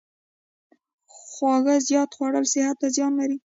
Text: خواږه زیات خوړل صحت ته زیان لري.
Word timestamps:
خواږه 1.17 1.75
زیات 1.87 2.09
خوړل 2.15 2.45
صحت 2.53 2.75
ته 2.81 2.87
زیان 2.95 3.13
لري. 3.19 3.37